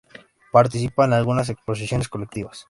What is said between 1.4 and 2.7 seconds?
exposiciones colectivas.